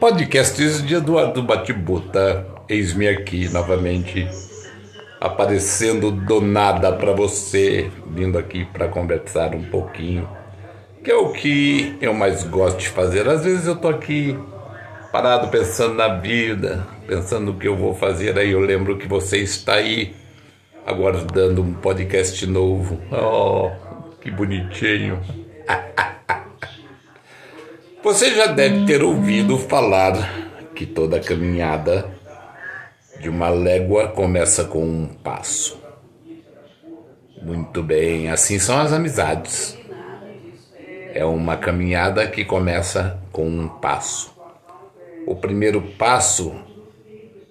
Podcasts 0.00 0.86
de 0.86 0.94
Eduardo 0.94 1.42
Batibuta, 1.42 2.46
eis-me 2.68 3.08
aqui 3.08 3.48
novamente, 3.48 4.28
aparecendo 5.20 6.12
do 6.12 6.40
nada 6.40 6.92
para 6.92 7.12
você, 7.12 7.90
vindo 8.06 8.38
aqui 8.38 8.64
para 8.64 8.86
conversar 8.88 9.54
um 9.54 9.64
pouquinho, 9.64 10.28
que 11.02 11.10
é 11.10 11.16
o 11.16 11.32
que 11.32 11.96
eu 12.00 12.14
mais 12.14 12.44
gosto 12.44 12.78
de 12.78 12.88
fazer. 12.88 13.28
Às 13.28 13.44
vezes 13.44 13.66
eu 13.66 13.76
tô 13.76 13.88
aqui 13.88 14.38
parado 15.10 15.48
pensando 15.48 15.94
na 15.94 16.16
vida, 16.16 16.86
pensando 17.06 17.50
o 17.50 17.54
que 17.54 17.66
eu 17.66 17.76
vou 17.76 17.94
fazer, 17.94 18.38
aí 18.38 18.52
eu 18.52 18.60
lembro 18.60 18.98
que 18.98 19.08
você 19.08 19.38
está 19.38 19.74
aí 19.74 20.14
aguardando 20.86 21.62
um 21.62 21.74
podcast 21.74 22.46
novo. 22.46 23.00
Oh, 23.10 23.70
que 24.20 24.30
bonitinho. 24.30 25.20
Você 28.08 28.34
já 28.34 28.46
deve 28.46 28.86
ter 28.86 29.02
ouvido 29.02 29.58
falar 29.58 30.14
que 30.74 30.86
toda 30.86 31.20
caminhada 31.20 32.10
de 33.20 33.28
uma 33.28 33.50
légua 33.50 34.08
começa 34.08 34.64
com 34.64 34.82
um 34.82 35.06
passo. 35.06 35.78
Muito 37.42 37.82
bem, 37.82 38.30
assim 38.30 38.58
são 38.58 38.78
as 38.80 38.94
amizades. 38.94 39.76
É 41.12 41.22
uma 41.22 41.58
caminhada 41.58 42.26
que 42.26 42.46
começa 42.46 43.22
com 43.30 43.46
um 43.46 43.68
passo. 43.68 44.34
O 45.26 45.36
primeiro 45.36 45.82
passo 45.98 46.56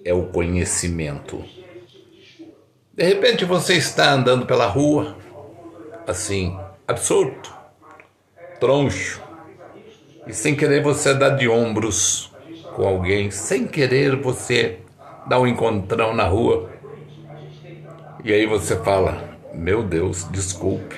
é 0.04 0.12
o 0.12 0.26
conhecimento. 0.26 1.40
De 2.92 3.04
repente 3.04 3.44
você 3.44 3.74
está 3.74 4.10
andando 4.10 4.44
pela 4.44 4.66
rua, 4.66 5.16
assim, 6.04 6.58
absurdo, 6.84 7.48
troncho, 8.58 9.27
e 10.28 10.34
sem 10.34 10.54
querer 10.54 10.82
você 10.82 11.14
dá 11.14 11.30
de 11.30 11.48
ombros 11.48 12.30
com 12.76 12.86
alguém, 12.86 13.30
sem 13.30 13.66
querer 13.66 14.14
você 14.14 14.78
dá 15.26 15.40
um 15.40 15.46
encontrão 15.46 16.14
na 16.14 16.24
rua. 16.24 16.70
E 18.22 18.32
aí 18.32 18.44
você 18.44 18.76
fala: 18.76 19.38
Meu 19.54 19.82
Deus, 19.82 20.28
desculpe, 20.30 20.96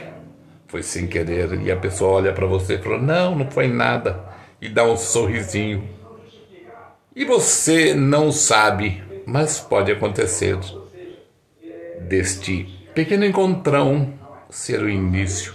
foi 0.67 0.83
sem 0.83 1.07
querer. 1.07 1.63
E 1.63 1.71
a 1.71 1.77
pessoa 1.77 2.15
olha 2.15 2.33
para 2.33 2.47
você 2.47 2.75
e 2.75 2.79
fala: 2.79 2.99
Não, 2.99 3.37
não 3.37 3.51
foi 3.51 3.69
nada. 3.69 4.25
E 4.61 4.69
dá 4.69 4.85
um 4.85 4.97
sorrisinho. 4.97 5.89
E 7.15 7.25
você 7.25 7.95
não 7.95 8.33
sabe, 8.33 9.03
mas 9.25 9.61
pode 9.61 9.93
acontecer 9.93 10.59
deste 12.01 12.65
pequeno 12.95 13.25
encontrão 13.25 14.13
ser 14.49 14.83
o 14.83 14.89
início 14.89 15.55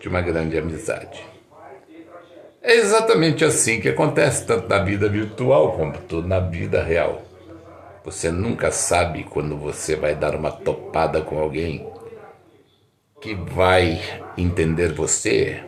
de 0.00 0.08
uma 0.08 0.22
grande 0.22 0.56
amizade. 0.56 1.22
É 2.62 2.74
exatamente 2.74 3.42
assim 3.42 3.80
que 3.80 3.88
acontece 3.88 4.44
tanto 4.44 4.68
na 4.68 4.78
vida 4.80 5.08
virtual 5.08 5.72
como 5.72 5.94
na 6.26 6.38
vida 6.40 6.82
real. 6.82 7.22
Você 8.04 8.30
nunca 8.30 8.70
sabe 8.70 9.24
quando 9.24 9.56
você 9.56 9.96
vai 9.96 10.14
dar 10.14 10.34
uma 10.34 10.52
topada 10.52 11.22
com 11.22 11.38
alguém 11.38 11.86
que 13.18 13.34
vai 13.34 13.98
entender 14.36 14.92
você, 14.92 15.64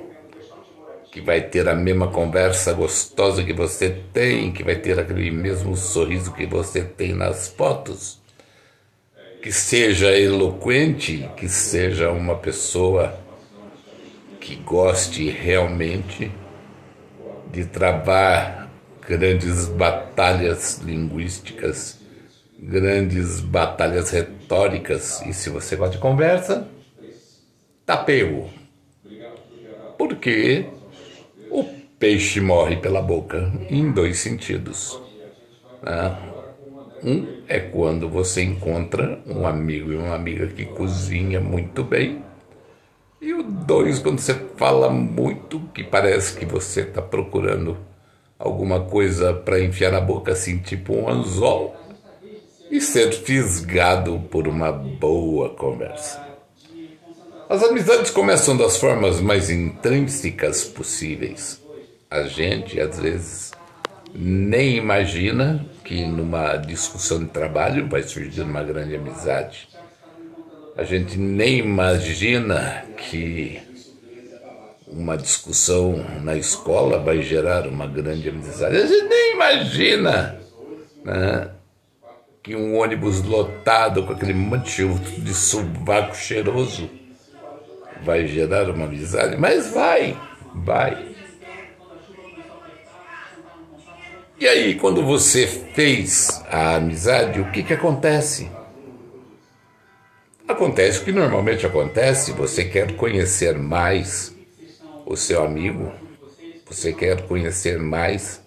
que 1.10 1.22
vai 1.22 1.40
ter 1.40 1.66
a 1.66 1.74
mesma 1.74 2.08
conversa 2.08 2.74
gostosa 2.74 3.42
que 3.42 3.54
você 3.54 4.02
tem, 4.12 4.52
que 4.52 4.62
vai 4.62 4.76
ter 4.76 4.98
aquele 4.98 5.30
mesmo 5.30 5.74
sorriso 5.74 6.34
que 6.34 6.44
você 6.44 6.82
tem 6.82 7.14
nas 7.14 7.48
fotos, 7.48 8.20
que 9.42 9.50
seja 9.50 10.14
eloquente, 10.14 11.26
que 11.38 11.48
seja 11.48 12.10
uma 12.10 12.36
pessoa 12.36 13.18
que 14.38 14.56
goste 14.56 15.30
realmente 15.30 16.30
de 17.52 17.66
travar 17.66 18.70
grandes 19.06 19.66
batalhas 19.66 20.78
linguísticas, 20.78 22.00
grandes 22.58 23.40
batalhas 23.40 24.10
retóricas. 24.10 25.20
E 25.26 25.34
se 25.34 25.50
você 25.50 25.76
gosta 25.76 25.96
de 25.96 26.02
conversa, 26.02 26.66
pego. 27.96 28.48
Porque 29.98 30.66
o 31.50 31.64
peixe 31.98 32.40
morre 32.40 32.76
pela 32.76 33.02
boca 33.02 33.52
em 33.68 33.92
dois 33.92 34.18
sentidos. 34.18 34.98
Né? 35.82 36.18
Um 37.04 37.42
é 37.48 37.58
quando 37.58 38.08
você 38.08 38.42
encontra 38.42 39.20
um 39.26 39.46
amigo 39.46 39.92
e 39.92 39.96
uma 39.96 40.14
amiga 40.14 40.46
que 40.46 40.64
cozinha 40.64 41.40
muito 41.40 41.82
bem 41.82 42.22
e 43.22 43.32
o 43.32 43.42
dois, 43.44 44.00
quando 44.00 44.18
você 44.18 44.34
fala 44.56 44.90
muito, 44.90 45.60
que 45.72 45.84
parece 45.84 46.36
que 46.36 46.44
você 46.44 46.80
está 46.80 47.00
procurando 47.00 47.78
alguma 48.36 48.80
coisa 48.80 49.32
para 49.32 49.62
enfiar 49.62 49.92
na 49.92 50.00
boca, 50.00 50.32
assim, 50.32 50.58
tipo 50.58 50.92
um 50.92 51.08
anzol, 51.08 51.76
e 52.68 52.80
ser 52.80 53.12
fisgado 53.12 54.18
por 54.28 54.48
uma 54.48 54.72
boa 54.72 55.50
conversa. 55.50 56.20
As 57.48 57.62
amizades 57.62 58.10
começam 58.10 58.56
das 58.56 58.76
formas 58.76 59.20
mais 59.20 59.50
intrínsecas 59.50 60.64
possíveis. 60.64 61.62
A 62.10 62.24
gente, 62.24 62.80
às 62.80 62.98
vezes, 62.98 63.52
nem 64.12 64.76
imagina 64.76 65.64
que 65.84 66.04
numa 66.04 66.56
discussão 66.56 67.20
de 67.20 67.26
trabalho 67.26 67.88
vai 67.88 68.02
surgir 68.02 68.40
uma 68.40 68.64
grande 68.64 68.96
amizade. 68.96 69.68
A 70.76 70.84
gente 70.84 71.18
nem 71.18 71.58
imagina 71.58 72.84
que 72.96 73.60
uma 74.86 75.16
discussão 75.16 76.04
na 76.22 76.34
escola 76.34 76.98
vai 76.98 77.20
gerar 77.20 77.66
uma 77.66 77.86
grande 77.86 78.28
amizade. 78.28 78.76
A 78.76 78.86
gente 78.86 79.04
nem 79.04 79.34
imagina 79.34 80.40
né, 81.04 81.50
que 82.42 82.56
um 82.56 82.78
ônibus 82.78 83.22
lotado 83.22 84.04
com 84.04 84.12
aquele 84.12 84.32
monte 84.32 84.86
de 85.18 85.34
sovaco 85.34 86.16
cheiroso 86.16 86.88
vai 88.02 88.26
gerar 88.26 88.70
uma 88.70 88.86
amizade. 88.86 89.36
Mas 89.36 89.70
vai, 89.70 90.16
vai. 90.54 91.12
E 94.40 94.48
aí, 94.48 94.74
quando 94.74 95.04
você 95.04 95.46
fez 95.46 96.42
a 96.50 96.76
amizade, 96.76 97.40
o 97.40 97.50
que, 97.52 97.62
que 97.62 97.74
acontece? 97.74 98.50
Acontece 100.48 101.00
o 101.00 101.04
que 101.04 101.12
normalmente 101.12 101.64
acontece, 101.64 102.32
você 102.32 102.64
quer 102.64 102.96
conhecer 102.96 103.56
mais 103.56 104.34
o 105.06 105.16
seu 105.16 105.44
amigo, 105.44 105.92
você 106.66 106.92
quer 106.92 107.22
conhecer 107.22 107.78
mais 107.78 108.42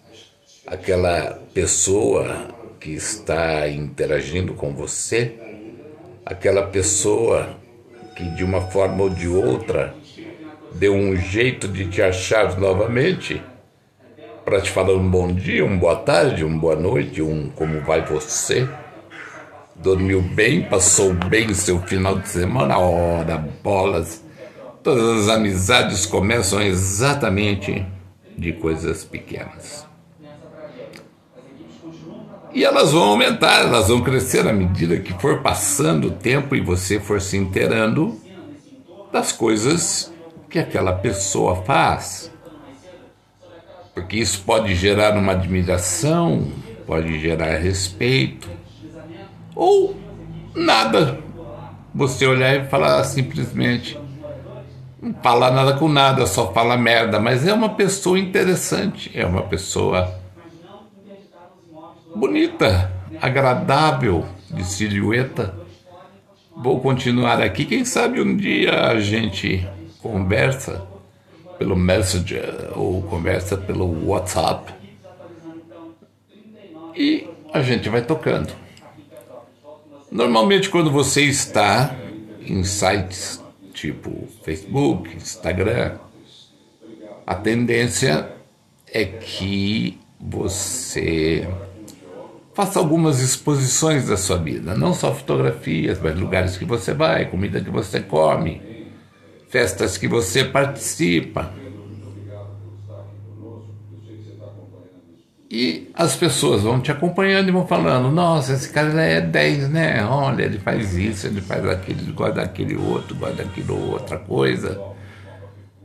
aquela 0.67 1.39
pessoa 1.53 2.49
que 2.79 2.91
está 2.91 3.67
interagindo 3.69 4.53
com 4.53 4.73
você, 4.73 5.39
aquela 6.25 6.67
pessoa 6.67 7.57
que 8.15 8.23
de 8.35 8.43
uma 8.43 8.61
forma 8.69 9.03
ou 9.03 9.09
de 9.09 9.27
outra 9.27 9.95
deu 10.73 10.93
um 10.93 11.15
jeito 11.15 11.67
de 11.67 11.87
te 11.89 12.01
achar 12.01 12.59
novamente 12.59 13.41
para 14.43 14.61
te 14.61 14.69
falar 14.69 14.93
um 14.93 15.09
bom 15.09 15.33
dia, 15.33 15.65
uma 15.65 15.77
boa 15.77 15.95
tarde, 15.95 16.43
uma 16.43 16.59
boa 16.59 16.75
noite, 16.75 17.21
um 17.21 17.49
como 17.49 17.79
vai 17.81 18.05
você 18.05 18.67
dormiu 19.85 20.19
bem, 20.19 20.63
passou 20.63 21.13
bem 21.13 21.53
seu 21.53 21.79
final 21.79 22.17
de 22.17 22.27
semana, 22.27 22.79
ora, 22.79 23.37
bolas. 23.63 24.25
Todas 24.81 25.21
as 25.21 25.29
amizades 25.29 26.07
começam 26.07 26.59
exatamente 26.59 27.85
de 28.35 28.51
coisas 28.53 29.03
pequenas. 29.03 29.85
E 32.51 32.65
elas 32.65 32.93
vão 32.93 33.03
aumentar, 33.03 33.59
elas 33.59 33.89
vão 33.89 34.01
crescer 34.01 34.47
à 34.47 34.53
medida 34.53 34.97
que 34.97 35.13
for 35.21 35.43
passando 35.43 36.07
o 36.07 36.11
tempo 36.11 36.55
e 36.55 36.61
você 36.61 36.99
for 36.99 37.21
se 37.21 37.37
inteirando 37.37 38.19
das 39.13 39.31
coisas 39.31 40.11
que 40.49 40.57
aquela 40.57 40.93
pessoa 40.93 41.57
faz. 41.57 42.31
Porque 43.93 44.17
isso 44.17 44.41
pode 44.43 44.73
gerar 44.73 45.15
uma 45.15 45.33
admiração, 45.33 46.51
pode 46.87 47.19
gerar 47.19 47.57
respeito, 47.57 48.54
ou 49.55 49.95
nada. 50.53 51.19
Você 51.93 52.27
olhar 52.27 52.55
e 52.55 52.67
falar 52.67 53.03
simplesmente, 53.05 53.97
não 55.01 55.13
fala 55.23 55.49
nada 55.49 55.73
com 55.73 55.87
nada, 55.87 56.25
só 56.25 56.51
fala 56.51 56.75
merda, 56.75 57.19
mas 57.19 57.47
é 57.47 57.53
uma 57.53 57.69
pessoa 57.69 58.19
interessante, 58.19 59.11
é 59.13 59.25
uma 59.25 59.43
pessoa 59.43 60.13
bonita, 62.13 62.91
agradável, 63.21 64.25
de 64.51 64.63
silhueta. 64.63 65.55
Vou 66.55 66.79
continuar 66.79 67.41
aqui, 67.41 67.65
quem 67.65 67.85
sabe 67.85 68.21
um 68.21 68.35
dia 68.35 68.87
a 68.87 68.99
gente 68.99 69.67
conversa 70.01 70.85
pelo 71.57 71.75
Messenger 71.75 72.71
ou 72.75 73.01
conversa 73.03 73.57
pelo 73.57 74.07
WhatsApp 74.07 74.73
e 76.95 77.27
a 77.53 77.61
gente 77.61 77.89
vai 77.89 78.01
tocando. 78.01 78.64
Normalmente, 80.15 80.69
quando 80.69 80.89
você 80.89 81.23
está 81.23 81.93
em 82.39 82.63
sites 82.63 83.43
tipo 83.73 84.29
Facebook, 84.45 85.13
Instagram, 85.13 85.97
a 87.27 87.35
tendência 87.35 88.29
é 88.87 89.03
que 89.03 89.99
você 90.17 91.45
faça 92.53 92.79
algumas 92.79 93.19
exposições 93.19 94.07
da 94.07 94.15
sua 94.15 94.37
vida, 94.37 94.73
não 94.73 94.93
só 94.93 95.13
fotografias, 95.13 95.99
mas 96.01 96.17
lugares 96.17 96.55
que 96.55 96.63
você 96.63 96.93
vai, 96.93 97.25
comida 97.25 97.59
que 97.59 97.69
você 97.69 97.99
come, 97.99 98.61
festas 99.49 99.97
que 99.97 100.07
você 100.07 100.45
participa. 100.45 101.53
E 105.49 105.91
as 105.93 106.15
pessoas 106.15 106.63
vão 106.63 106.81
te 106.81 106.91
acompanhando 106.91 107.49
e 107.49 107.51
vão 107.51 107.67
falando: 107.67 108.11
Nossa, 108.11 108.53
esse 108.53 108.69
cara 108.69 109.01
é 109.01 109.21
10, 109.21 109.69
né? 109.69 110.03
Olha, 110.03 110.43
ele 110.43 110.57
faz 110.57 110.95
isso, 110.95 111.27
ele 111.27 111.39
faz 111.41 111.65
aquilo, 111.67 112.01
ele 112.01 112.11
gosta 112.11 112.35
daquele 112.35 112.75
outro, 112.75 113.15
gosta 113.15 113.43
daquilo 113.43 113.91
outra 113.91 114.17
coisa. 114.17 114.81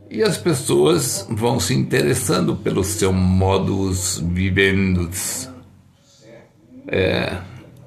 E 0.09 0.21
as 0.23 0.37
pessoas 0.37 1.25
vão 1.29 1.59
se 1.59 1.73
interessando 1.73 2.55
pelo 2.55 2.83
seu 2.83 3.13
modus 3.13 4.21
vivendi, 4.21 5.47
é, 6.87 7.37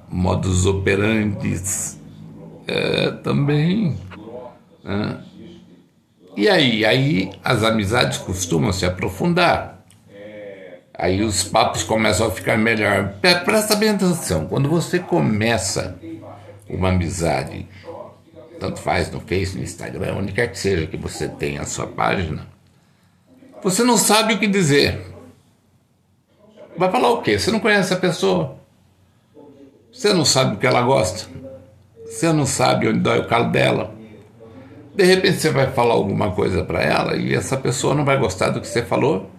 modus 0.09 0.65
operandi 0.65 1.61
é, 2.67 3.11
também. 3.11 3.95
É. 4.83 5.17
E 6.35 6.49
aí, 6.49 6.83
aí 6.83 7.31
as 7.43 7.63
amizades 7.63 8.17
costumam 8.17 8.73
se 8.73 8.85
aprofundar. 8.85 9.74
Aí 10.97 11.21
os 11.21 11.43
papos 11.43 11.83
começam 11.83 12.27
a 12.27 12.31
ficar 12.31 12.57
melhor. 12.57 13.15
Presta 13.43 13.75
bem 13.75 13.89
atenção, 13.89 14.47
quando 14.47 14.69
você 14.69 14.99
começa 14.99 15.97
uma 16.69 16.89
amizade 16.89 17.67
tanto 18.59 18.79
faz 18.79 19.11
no 19.11 19.19
Face, 19.19 19.57
no 19.57 19.63
Instagram, 19.63 20.15
onde 20.15 20.31
quer 20.31 20.49
que 20.49 20.57
seja 20.57 20.87
que 20.87 20.97
você 20.97 21.27
tenha 21.27 21.61
a 21.61 21.65
sua 21.65 21.87
página, 21.87 22.47
você 23.61 23.83
não 23.83 23.97
sabe 23.97 24.33
o 24.33 24.39
que 24.39 24.47
dizer. 24.47 25.01
Vai 26.77 26.89
falar 26.91 27.11
o 27.11 27.21
quê? 27.21 27.37
Você 27.37 27.51
não 27.51 27.59
conhece 27.59 27.93
a 27.93 27.97
pessoa. 27.97 28.57
Você 29.91 30.13
não 30.13 30.25
sabe 30.25 30.55
o 30.55 30.57
que 30.57 30.67
ela 30.67 30.81
gosta. 30.81 31.29
Você 32.05 32.31
não 32.31 32.45
sabe 32.45 32.87
onde 32.87 32.99
dói 32.99 33.19
o 33.19 33.27
calo 33.27 33.51
dela. 33.51 33.93
De 34.93 35.03
repente 35.03 35.37
você 35.39 35.49
vai 35.49 35.71
falar 35.71 35.93
alguma 35.93 36.31
coisa 36.31 36.63
para 36.63 36.81
ela 36.81 37.15
e 37.17 37.33
essa 37.33 37.57
pessoa 37.57 37.93
não 37.93 38.05
vai 38.05 38.17
gostar 38.17 38.49
do 38.49 38.61
que 38.61 38.67
você 38.67 38.81
falou 38.81 39.29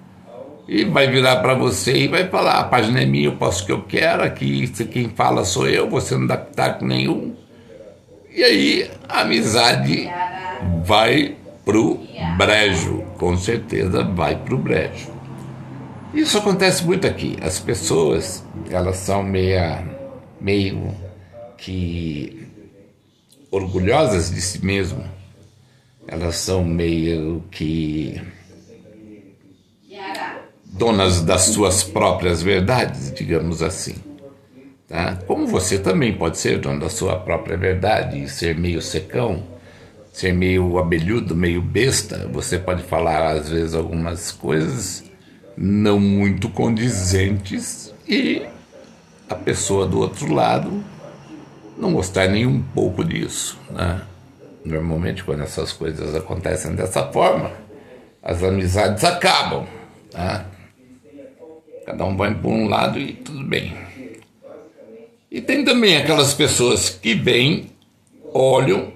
e 0.68 0.84
vai 0.84 1.08
virar 1.08 1.36
para 1.36 1.54
você 1.54 1.96
e 1.96 2.08
vai 2.08 2.28
falar: 2.28 2.58
a 2.58 2.64
página 2.64 3.02
é 3.02 3.06
minha, 3.06 3.26
eu 3.26 3.36
posso 3.36 3.62
o 3.62 3.66
que 3.66 3.72
eu 3.72 3.82
quero, 3.82 4.22
aqui 4.22 4.68
quem 4.86 5.08
fala 5.10 5.44
sou 5.44 5.68
eu, 5.68 5.88
você 5.88 6.16
não 6.16 6.26
dá 6.26 6.36
pitaco 6.36 6.84
nenhum. 6.84 7.34
E 8.34 8.42
aí 8.42 8.90
a 9.08 9.22
amizade 9.22 10.10
vai 10.84 11.36
pro 11.64 12.00
brejo, 12.36 13.02
com 13.16 13.36
certeza 13.36 14.02
vai 14.04 14.36
pro 14.36 14.58
brejo. 14.58 15.14
Isso 16.12 16.38
acontece 16.38 16.84
muito 16.84 17.06
aqui. 17.06 17.36
As 17.42 17.58
pessoas, 17.58 18.44
elas 18.70 18.96
são 18.96 19.22
meia, 19.22 19.84
meio 20.40 20.94
que 21.58 22.46
orgulhosas 23.50 24.30
de 24.30 24.40
si 24.40 24.64
mesmo. 24.64 25.04
Elas 26.06 26.36
são 26.36 26.64
meio 26.64 27.42
que 27.50 28.20
donas 30.76 31.22
das 31.22 31.42
suas 31.42 31.82
próprias 31.82 32.42
verdades, 32.42 33.12
digamos 33.12 33.62
assim. 33.62 33.94
Tá? 34.88 35.18
Como 35.26 35.46
você 35.46 35.78
também 35.78 36.12
pode 36.14 36.38
ser 36.38 36.58
dono 36.58 36.80
da 36.80 36.88
sua 36.88 37.16
própria 37.16 37.56
verdade 37.56 38.22
e 38.22 38.28
ser 38.28 38.56
meio 38.56 38.80
secão, 38.80 39.42
ser 40.12 40.32
meio 40.32 40.78
abelhudo, 40.78 41.34
meio 41.34 41.60
besta, 41.60 42.28
você 42.32 42.58
pode 42.58 42.82
falar 42.82 43.32
às 43.32 43.48
vezes 43.48 43.74
algumas 43.74 44.30
coisas 44.30 45.04
não 45.56 45.98
muito 45.98 46.48
condizentes 46.48 47.92
e 48.06 48.42
a 49.28 49.34
pessoa 49.34 49.86
do 49.86 49.98
outro 49.98 50.32
lado 50.32 50.84
não 51.76 51.92
gostar 51.92 52.28
nem 52.28 52.46
um 52.46 52.62
pouco 52.62 53.04
disso. 53.04 53.58
Né? 53.70 54.00
Normalmente, 54.64 55.24
quando 55.24 55.42
essas 55.42 55.72
coisas 55.72 56.14
acontecem 56.14 56.74
dessa 56.74 57.10
forma, 57.12 57.50
as 58.22 58.42
amizades 58.42 59.04
acabam. 59.04 59.66
Tá? 60.10 60.46
Cada 61.86 62.04
um 62.04 62.16
vai 62.16 62.34
por 62.34 62.50
um 62.50 62.66
lado 62.66 62.98
e 62.98 63.12
tudo 63.12 63.44
bem. 63.44 63.72
E 65.30 65.40
tem 65.40 65.64
também 65.64 65.96
aquelas 65.96 66.34
pessoas 66.34 66.90
que 66.90 67.14
vêm, 67.14 67.66
olham, 68.34 68.88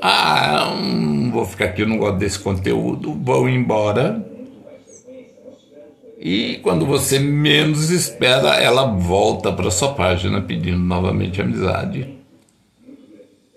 ah, 0.00 0.72
hum, 0.72 1.32
vou 1.32 1.44
ficar 1.44 1.66
aqui, 1.66 1.82
eu 1.82 1.88
não 1.88 1.98
gosto 1.98 2.18
desse 2.18 2.38
conteúdo, 2.38 3.18
vão 3.20 3.48
embora. 3.48 4.24
E 6.20 6.60
quando 6.62 6.86
você 6.86 7.18
menos 7.18 7.90
espera, 7.90 8.54
ela 8.56 8.84
volta 8.84 9.52
para 9.52 9.70
sua 9.70 9.92
página 9.94 10.40
pedindo 10.40 10.78
novamente 10.78 11.42
amizade. 11.42 12.14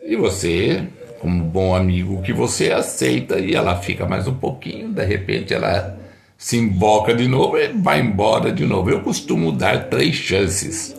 E 0.03 0.15
você, 0.15 0.87
como 1.19 1.43
bom 1.43 1.75
amigo 1.75 2.23
que 2.23 2.33
você 2.33 2.71
aceita, 2.71 3.37
e 3.37 3.53
ela 3.53 3.75
fica 3.75 4.07
mais 4.07 4.27
um 4.27 4.33
pouquinho, 4.33 4.89
de 4.89 5.05
repente 5.05 5.53
ela 5.53 6.02
se 6.43 6.57
emboca 6.57 7.13
de 7.13 7.25
novo 7.25 7.57
e 7.57 7.69
vai 7.69 8.01
embora 8.01 8.51
de 8.51 8.65
novo. 8.65 8.89
Eu 8.89 8.99
costumo 8.99 9.49
dar 9.49 9.87
três 9.87 10.13
chances 10.13 10.93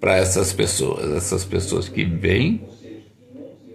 para 0.00 0.16
essas 0.16 0.54
pessoas. 0.54 1.12
Essas 1.12 1.44
pessoas 1.44 1.86
que 1.86 2.02
vêm, 2.02 2.62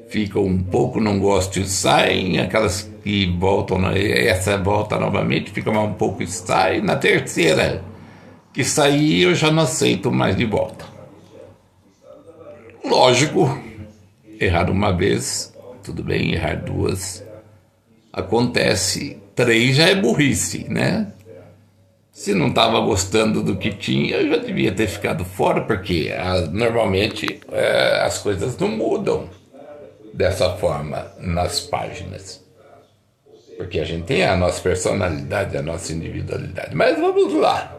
ficam 0.10 0.44
um 0.44 0.64
pouco, 0.64 1.00
não 1.00 1.20
gostam 1.20 1.62
e 1.62 1.68
saem, 1.68 2.40
aquelas 2.40 2.92
que 3.04 3.28
voltam, 3.38 3.88
essa 3.92 4.58
volta 4.58 5.00
novamente, 5.00 5.52
fica 5.52 5.72
mais 5.72 5.88
um 5.88 5.94
pouco 5.94 6.24
e 6.24 6.28
sai. 6.28 6.82
Na 6.82 6.96
terceira, 6.96 7.84
que 8.52 8.64
sair, 8.64 9.22
eu 9.22 9.36
já 9.36 9.52
não 9.52 9.62
aceito 9.62 10.12
mais 10.12 10.36
de 10.36 10.46
volta. 10.46 10.86
Lógico, 12.84 13.62
errar 14.40 14.72
uma 14.72 14.92
vez, 14.92 15.54
tudo 15.84 16.04
bem, 16.04 16.34
errar 16.34 16.56
duas, 16.64 17.24
acontece. 18.16 19.18
Três 19.36 19.76
já 19.76 19.90
é 19.90 19.96
burrice, 19.96 20.66
né? 20.70 21.12
Se 22.14 22.34
não 22.34 22.48
estava 22.48 22.80
gostando 22.80 23.44
do 23.44 23.58
que 23.58 23.72
tinha, 23.72 24.16
eu 24.16 24.30
já 24.30 24.38
devia 24.38 24.72
ter 24.72 24.88
ficado 24.88 25.26
fora, 25.26 25.62
porque 25.62 26.14
ah, 26.18 26.48
normalmente 26.50 27.42
é, 27.52 28.02
as 28.02 28.20
coisas 28.20 28.58
não 28.58 28.70
mudam 28.70 29.30
dessa 30.14 30.52
forma 30.56 31.12
nas 31.20 31.60
páginas. 31.60 32.42
Porque 33.58 33.82
a 33.82 33.84
gente 33.84 34.06
tem 34.06 34.24
a 34.24 34.38
nossa 34.38 34.62
personalidade, 34.62 35.58
a 35.58 35.62
nossa 35.62 35.92
individualidade. 35.92 36.74
Mas 36.74 36.98
vamos 36.98 37.34
lá. 37.34 37.78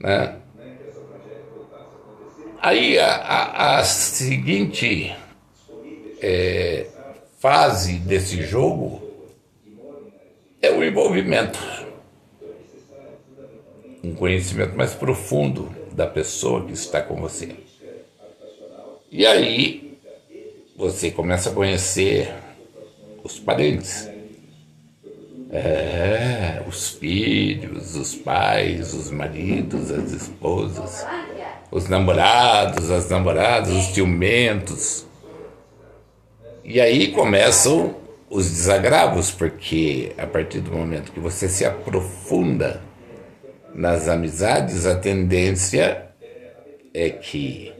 Né? 0.00 0.36
Aí 2.60 2.98
a, 2.98 3.14
a, 3.14 3.78
a 3.78 3.84
seguinte 3.84 5.14
é, 6.20 6.86
fase 7.42 7.94
desse 7.94 8.40
jogo 8.44 9.02
é 10.62 10.70
o 10.70 10.84
envolvimento 10.84 11.58
um 14.04 14.14
conhecimento 14.14 14.76
mais 14.76 14.94
profundo 14.94 15.74
da 15.90 16.06
pessoa 16.06 16.64
que 16.64 16.72
está 16.72 17.02
com 17.02 17.16
você. 17.16 17.56
E 19.10 19.26
aí 19.26 19.98
você 20.76 21.10
começa 21.10 21.50
a 21.50 21.52
conhecer 21.52 22.32
os 23.24 23.40
parentes. 23.40 24.08
É, 25.50 26.62
os 26.68 26.90
filhos, 26.90 27.96
os 27.96 28.14
pais, 28.14 28.94
os 28.94 29.10
maridos, 29.10 29.90
as 29.90 30.12
esposas, 30.12 31.04
os 31.72 31.88
namorados, 31.88 32.88
as 32.88 33.10
namoradas, 33.10 33.72
os 33.72 33.86
ciumentos. 33.86 35.10
E 36.64 36.80
aí 36.80 37.08
começam 37.08 37.96
os 38.30 38.48
desagravos, 38.48 39.30
porque 39.30 40.12
a 40.16 40.26
partir 40.26 40.60
do 40.60 40.72
momento 40.72 41.12
que 41.12 41.20
você 41.20 41.48
se 41.48 41.64
aprofunda 41.64 42.80
nas 43.74 44.08
amizades, 44.08 44.86
a 44.86 44.94
tendência 44.94 46.06
é 46.94 47.10
que 47.10 47.72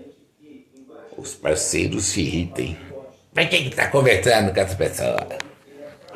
os 1.17 1.35
parceiros 1.35 2.05
se 2.05 2.23
irritem. 2.23 2.77
Por 3.33 3.49
que 3.49 3.57
está 3.57 3.89
conversando 3.89 4.53
com 4.53 4.61
essa 4.61 4.77
pessoa? 4.77 5.29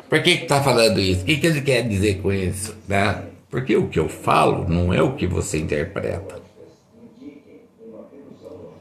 Por 0.09 0.21
que 0.21 0.31
está 0.31 0.61
falando 0.61 0.99
isso? 0.99 1.21
O 1.21 1.25
que, 1.25 1.37
que 1.37 1.47
ele 1.47 1.61
quer 1.61 1.87
dizer 1.87 2.21
com 2.21 2.31
isso? 2.31 2.75
Né? 2.87 3.23
Porque 3.49 3.75
o 3.75 3.87
que 3.87 3.99
eu 3.99 4.09
falo 4.09 4.67
não 4.67 4.93
é 4.93 5.01
o 5.01 5.15
que 5.15 5.25
você 5.25 5.57
interpreta. 5.57 6.46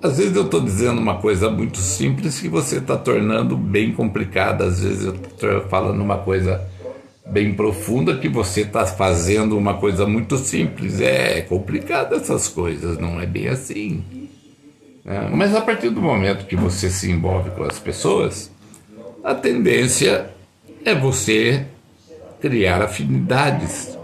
Às 0.07 0.19
vezes 0.19 0.37
eu 0.37 0.45
estou 0.45 0.61
dizendo 0.61 1.01
uma 1.01 1.19
coisa 1.19 1.51
muito 1.51 1.79
simples 1.79 2.41
que 2.41 2.49
você 2.49 2.79
está 2.79 2.97
tornando 2.97 3.57
bem 3.57 3.93
complicada. 3.93 4.65
Às 4.65 4.81
vezes 4.81 5.05
eu 5.05 5.15
estou 5.15 5.61
falando 5.69 6.01
uma 6.01 6.19
coisa 6.19 6.67
bem 7.27 7.55
profunda 7.55 8.17
que 8.17 8.29
você 8.29 8.63
está 8.63 8.87
fazendo 8.87 9.57
uma 9.57 9.75
coisa 9.75 10.07
muito 10.07 10.37
simples. 10.37 11.01
É 11.01 11.41
complicado 11.43 12.15
essas 12.15 12.49
coisas, 12.49 12.99
não 12.99 13.21
é 13.21 13.27
bem 13.27 13.49
assim. 13.49 14.05
É, 15.05 15.29
mas 15.29 15.55
a 15.55 15.61
partir 15.61 15.91
do 15.91 16.03
momento 16.03 16.47
que 16.47 16.57
você 16.57 16.91
se 16.91 17.11
envolve 17.11 17.51
com 17.51 17.63
as 17.65 17.79
pessoas, 17.79 18.51
a 19.23 19.35
tendência 19.35 20.31
é 20.85 20.95
você 20.95 21.67
criar 22.41 22.83
afinidades 22.83 23.97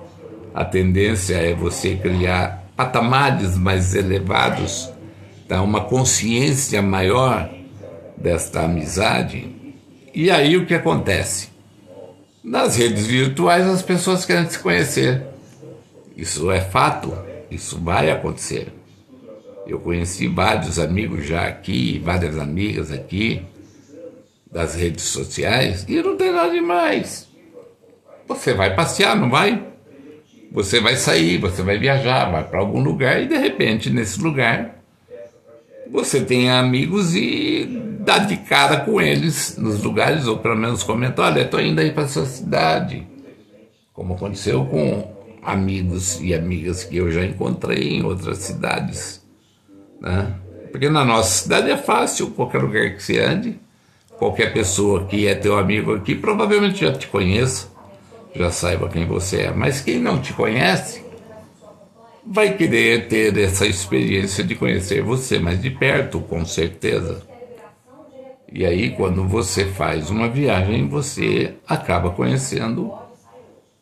a 0.55 0.65
tendência 0.65 1.37
é 1.37 1.55
você 1.55 1.97
criar 1.97 2.65
patamares 2.77 3.57
mais 3.57 3.95
elevados, 3.95 4.91
tá? 5.53 5.63
uma 5.63 5.85
consciência 5.85 6.81
maior 6.81 7.51
desta 8.17 8.63
amizade. 8.63 9.55
E 10.15 10.31
aí 10.31 10.57
o 10.57 10.65
que 10.65 10.75
acontece? 10.75 11.51
Nas 12.43 12.77
redes 12.77 13.07
virtuais 13.07 13.67
as 13.67 13.83
pessoas 13.83 14.25
querem 14.25 14.49
se 14.49 14.59
conhecer. 14.59 15.23
Isso 16.17 16.51
é 16.51 16.61
fato, 16.61 17.17
isso 17.51 17.79
vai 17.79 18.11
acontecer. 18.11 18.73
Eu 19.67 19.79
conheci 19.79 20.27
vários 20.27 20.79
amigos 20.79 21.27
já 21.27 21.47
aqui, 21.47 22.01
várias 22.05 22.39
amigas 22.39 22.91
aqui, 22.91 23.43
das 24.51 24.75
redes 24.75 25.05
sociais, 25.05 25.85
e 25.89 26.03
não 26.03 26.17
tem 26.17 26.33
nada 26.33 26.51
demais. 26.51 27.29
Você 28.27 28.55
vai 28.55 28.75
passear, 28.75 29.17
não 29.17 29.31
vai? 29.31 29.63
Você 30.51 30.81
vai 30.81 30.97
sair, 30.97 31.39
você 31.39 31.63
vai 31.63 31.79
viajar, 31.79 32.31
vai 32.31 32.45
para 32.45 32.59
algum 32.59 32.83
lugar 32.83 33.23
e 33.23 33.27
de 33.27 33.37
repente 33.37 33.89
nesse 33.89 34.21
lugar 34.21 34.82
você 35.93 36.23
tem 36.23 36.51
amigos 36.51 37.15
e 37.15 37.67
dá 38.01 38.19
de 38.19 38.39
cara 38.39 38.81
com 38.81 39.01
eles 39.01 39.57
nos 39.59 39.83
lugares, 39.83 40.27
ou 40.27 40.39
pelo 40.39 40.57
menos 40.57 40.83
comenta: 40.83 41.23
olha, 41.23 41.43
estou 41.43 41.61
indo 41.61 41.81
aí 41.81 41.91
para 41.93 42.05
essa 42.05 42.25
cidade. 42.25 43.07
Como 43.93 44.15
aconteceu 44.15 44.65
com 44.65 45.13
amigos 45.43 46.21
e 46.21 46.35
amigas 46.35 46.83
que 46.83 46.97
eu 46.97 47.11
já 47.11 47.25
encontrei 47.25 47.97
em 47.97 48.05
outras 48.05 48.39
cidades. 48.39 49.23
Né? 50.01 50.35
Porque 50.71 50.89
na 50.89 51.05
nossa 51.05 51.43
cidade 51.43 51.71
é 51.71 51.77
fácil, 51.77 52.31
qualquer 52.31 52.63
lugar 52.63 52.95
que 52.95 53.03
você 53.03 53.21
ande, 53.21 53.61
qualquer 54.19 54.53
pessoa 54.53 55.05
que 55.05 55.27
é 55.27 55.35
teu 55.35 55.59
amigo 55.59 55.95
aqui 55.95 56.15
provavelmente 56.15 56.81
já 56.81 56.93
te 56.93 57.07
conheça 57.07 57.73
já 58.35 58.51
saiba 58.51 58.89
quem 58.89 59.07
você 59.07 59.43
é. 59.43 59.51
Mas 59.51 59.81
quem 59.81 60.01
não 60.01 60.21
te 60.21 60.33
conhece 60.33 61.02
vai 62.25 62.57
querer 62.57 63.09
ter 63.09 63.37
essa 63.39 63.67
experiência 63.67 64.45
de 64.45 64.55
conhecer 64.55 65.03
você 65.03 65.39
mais 65.39 65.61
de 65.61 65.71
perto, 65.71 66.21
com 66.21 66.45
certeza. 66.45 67.23
E 68.53 68.67
aí, 68.67 68.91
quando 68.91 69.27
você 69.27 69.65
faz 69.65 70.11
uma 70.11 70.29
viagem, 70.29 70.87
você 70.87 71.55
acaba 71.67 72.11
conhecendo 72.11 72.93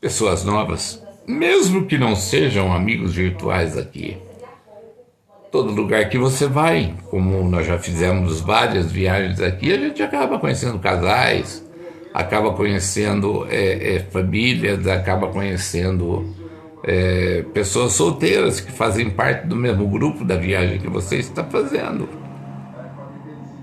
pessoas 0.01 0.45
novas, 0.45 1.03
mesmo 1.27 1.87
que 1.87 1.99
não 1.99 2.15
sejam 2.15 2.73
amigos 2.73 3.15
virtuais 3.15 3.77
aqui. 3.77 4.17
Todo 5.51 5.73
lugar 5.73 6.09
que 6.09 6.17
você 6.17 6.47
vai, 6.47 6.95
como 7.11 7.43
nós 7.43 7.67
já 7.67 7.79
fizemos 7.79 8.41
várias 8.41 8.93
viagens 8.93 9.41
aqui, 9.41 9.73
a 9.73 9.77
gente 9.77 10.01
acaba 10.01 10.39
conhecendo 10.39 10.79
casais, 10.79 11.69
acaba 12.15 12.53
conhecendo 12.53 13.47
é, 13.51 13.97
é, 13.97 13.99
famílias, 13.99 14.87
acaba 14.87 15.27
conhecendo 15.27 16.33
é, 16.85 17.45
pessoas 17.53 17.93
solteiras 17.93 18.61
que 18.61 18.73
fazem 18.73 19.11
parte 19.11 19.47
do 19.47 19.57
mesmo 19.57 19.87
grupo 19.89 20.25
da 20.25 20.37
viagem 20.37 20.79
que 20.79 20.89
você 20.89 21.17
está 21.17 21.45
fazendo. 21.45 22.09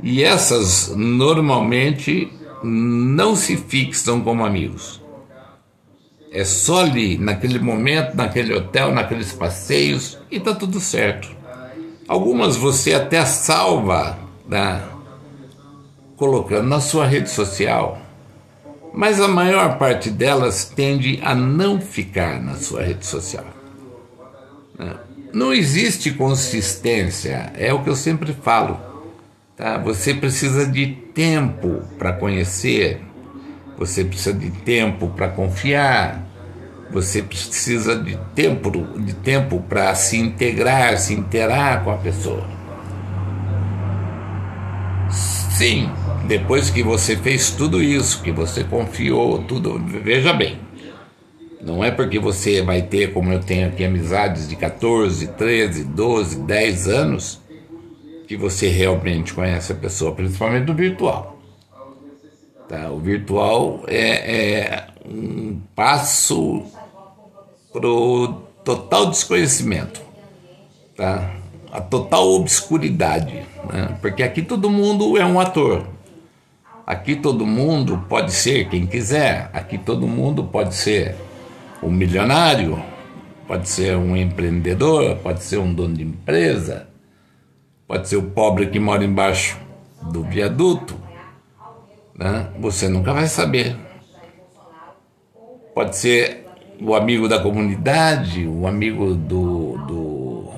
E 0.04 0.24
essas 0.24 0.94
normalmente 0.96 2.32
não 2.64 3.36
se 3.36 3.58
fixam 3.58 4.22
como 4.22 4.46
amigos. 4.46 5.02
É 6.32 6.44
só 6.44 6.82
ali, 6.82 7.18
naquele 7.18 7.58
momento, 7.58 8.16
naquele 8.16 8.54
hotel, 8.54 8.94
naqueles 8.94 9.32
passeios, 9.32 10.18
e 10.30 10.38
está 10.38 10.54
tudo 10.54 10.80
certo. 10.80 11.30
Algumas 12.08 12.56
você 12.56 12.94
até 12.94 13.26
salva, 13.26 14.18
né, 14.48 14.82
colocando 16.16 16.68
na 16.68 16.80
sua 16.80 17.06
rede 17.06 17.30
social 17.30 18.07
mas 18.98 19.22
a 19.22 19.28
maior 19.28 19.78
parte 19.78 20.10
delas 20.10 20.66
tende 20.76 21.20
a 21.24 21.36
não 21.36 21.80
ficar 21.80 22.42
na 22.42 22.56
sua 22.56 22.82
rede 22.82 23.06
social. 23.06 23.46
Né? 24.78 24.92
Não 25.32 25.54
existe 25.54 26.10
consistência, 26.10 27.54
é 27.56 27.72
o 27.72 27.84
que 27.84 27.92
eu 27.92 27.96
sempre 27.96 28.34
falo. 28.34 28.80
Tá? 29.56 29.78
Você 29.78 30.16
precisa 30.16 30.66
de 30.66 30.88
tempo 31.14 31.84
para 32.00 32.12
conhecer, 32.12 33.00
você 33.78 34.04
precisa 34.04 34.34
de 34.34 34.50
tempo 34.50 35.10
para 35.10 35.28
confiar, 35.28 36.26
você 36.90 37.22
precisa 37.22 37.96
de 37.96 38.18
tempo, 38.34 38.72
de 38.98 39.14
tempo 39.14 39.64
para 39.70 39.94
se 39.94 40.18
integrar, 40.18 40.98
se 40.98 41.14
interar 41.14 41.84
com 41.84 41.92
a 41.92 41.98
pessoa. 41.98 42.48
Sim, 45.12 45.88
depois 46.28 46.70
que 46.70 46.84
você 46.84 47.16
fez 47.16 47.52
tudo 47.52 47.82
isso, 47.82 48.22
que 48.22 48.32
você 48.32 48.64
confiou, 48.64 49.44
tudo, 49.44 49.80
veja 49.80 50.34
bem, 50.34 50.60
não 51.62 51.84
é 51.84 51.90
porque 51.90 52.20
você 52.20 52.62
vai 52.62 52.82
ter, 52.82 53.14
como 53.14 53.32
eu 53.32 53.40
tenho 53.40 53.68
aqui, 53.68 53.84
amizades 53.84 54.48
de 54.48 54.56
14, 54.56 55.28
13, 55.28 55.84
12, 55.86 56.40
10 56.42 56.88
anos, 56.88 57.42
que 58.28 58.36
você 58.36 58.68
realmente 58.68 59.34
conhece 59.34 59.72
a 59.72 59.76
pessoa, 59.76 60.14
principalmente 60.14 60.66
do 60.66 60.74
virtual. 60.74 61.40
Tá? 62.68 62.90
O 62.92 63.00
virtual 63.00 63.84
é, 63.88 64.36
é 64.36 64.88
um 65.06 65.60
passo 65.74 66.66
para 67.72 67.88
o 67.88 68.28
total 68.64 69.10
desconhecimento. 69.10 70.02
Tá? 70.96 71.34
A 71.72 71.80
total 71.80 72.30
obscuridade. 72.34 73.46
Né? 73.72 73.98
Porque 74.02 74.22
aqui 74.22 74.42
todo 74.42 74.70
mundo 74.70 75.18
é 75.18 75.26
um 75.26 75.40
ator. 75.40 75.97
Aqui 76.88 77.18
todo 77.18 77.46
mundo 77.46 78.06
pode 78.08 78.32
ser 78.32 78.70
quem 78.70 78.88
quiser, 78.88 79.50
aqui 79.52 79.78
todo 79.78 80.08
mundo 80.08 80.46
pode 80.46 80.74
ser 80.74 81.18
um 81.84 81.92
milionário, 81.92 82.82
pode 83.46 83.68
ser 83.68 83.98
um 83.98 84.16
empreendedor, 84.16 85.18
pode 85.18 85.44
ser 85.44 85.58
um 85.58 85.74
dono 85.74 85.96
de 85.96 86.04
empresa, 86.04 86.88
pode 87.86 88.08
ser 88.08 88.16
o 88.16 88.30
pobre 88.30 88.68
que 88.68 88.80
mora 88.80 89.04
embaixo 89.04 89.60
do 90.02 90.24
viaduto. 90.24 90.98
Né? 92.16 92.54
Você 92.58 92.88
nunca 92.88 93.12
vai 93.12 93.28
saber. 93.28 93.76
Pode 95.76 95.94
ser 95.94 96.48
o 96.82 96.96
amigo 96.96 97.28
da 97.28 97.42
comunidade, 97.42 98.48
o 98.48 98.66
amigo 98.66 99.14
do, 99.14 99.78
do 99.86 100.52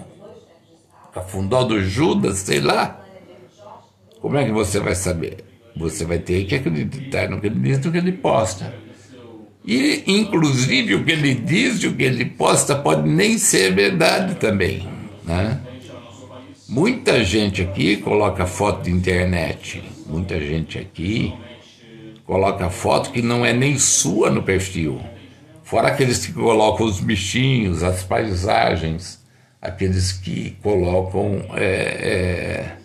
cafundó 1.12 1.64
do 1.64 1.82
Judas, 1.82 2.38
sei 2.38 2.62
lá. 2.62 3.04
Como 4.22 4.38
é 4.38 4.46
que 4.46 4.52
você 4.52 4.80
vai 4.80 4.94
saber? 4.94 5.49
Você 5.80 6.04
vai 6.04 6.20
ter 6.20 6.44
que 6.44 6.56
acreditar 6.56 7.30
no 7.30 7.40
que 7.40 7.48
ele 7.48 7.60
diz, 7.60 7.80
no 7.80 7.92
que 7.92 7.98
ele 7.98 8.12
posta. 8.12 8.74
E, 9.66 10.04
inclusive, 10.06 10.96
o 10.96 11.06
que 11.06 11.12
ele 11.12 11.34
diz 11.34 11.82
e 11.82 11.88
o 11.88 11.96
que 11.96 12.04
ele 12.04 12.26
posta 12.26 12.76
pode 12.76 13.08
nem 13.08 13.38
ser 13.38 13.74
verdade 13.74 14.36
também. 14.36 14.88
Né? 15.24 15.60
Muita 16.68 17.24
gente 17.24 17.62
aqui 17.62 17.98
coloca 17.98 18.46
foto 18.46 18.84
de 18.84 18.92
internet, 18.92 19.82
muita 20.06 20.40
gente 20.40 20.78
aqui 20.78 21.34
coloca 22.26 22.70
foto 22.70 23.12
que 23.12 23.22
não 23.22 23.46
é 23.46 23.54
nem 23.54 23.80
sua 23.80 24.30
no 24.30 24.44
perfil. 24.44 25.02
Fora 25.64 25.88
aqueles 25.88 26.26
que 26.26 26.34
colocam 26.34 26.86
os 26.86 27.00
bichinhos, 27.00 27.84
as 27.84 28.04
paisagens, 28.04 29.20
aqueles 29.62 30.12
que 30.12 30.58
colocam 30.62 31.44
é, 31.56 31.64
é, 31.64 32.78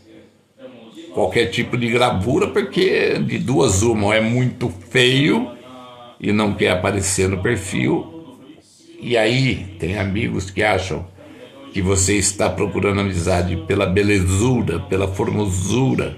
qualquer 1.15 1.47
tipo 1.47 1.79
de 1.79 1.89
gravura, 1.89 2.49
porque 2.49 3.19
de 3.21 3.39
duas 3.39 3.83
uma, 3.83 4.15
é 4.15 4.21
muito 4.21 4.69
feio 4.91 5.49
e 6.21 6.33
não 6.33 6.53
quer 6.55 6.71
aparecer 6.71 7.29
no 7.29 7.39
perfil, 7.39 8.37
e 9.01 9.17
aí 9.17 9.77
tem 9.79 9.99
amigos 9.99 10.51
que 10.51 10.63
acham 10.63 11.07
que 11.73 11.81
você 11.81 12.17
está 12.17 12.51
procurando 12.51 13.01
amizade 13.01 13.57
pela 13.67 13.87
belezura, 13.87 14.81
pela 14.81 15.07
formosura, 15.07 16.17